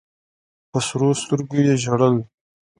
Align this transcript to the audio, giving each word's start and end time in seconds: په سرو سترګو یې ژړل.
په 0.69 0.79
سرو 0.87 1.09
سترګو 1.21 1.57
یې 1.65 1.73
ژړل. 1.83 2.15